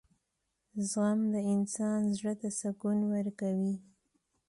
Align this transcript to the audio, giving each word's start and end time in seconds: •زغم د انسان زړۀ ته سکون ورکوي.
•زغم 0.89 1.19
د 1.33 1.35
انسان 1.53 1.99
زړۀ 2.17 2.33
ته 2.41 2.49
سکون 2.59 2.97
ورکوي. 3.13 3.75